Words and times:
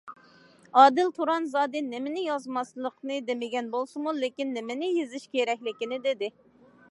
ئادىل 0.83 1.11
تۇران 1.17 1.43
زادى 1.51 1.81
نېمىنى 1.89 2.23
يازماسلىقنى 2.27 3.19
دېمىگەن 3.29 3.71
بولسىمۇ، 3.75 4.13
لېكىن 4.23 4.53
نېمىنى 4.57 4.91
يېزىش 4.95 5.31
كېرەكلىكىنى 5.37 6.03
دېدى. 6.09 6.35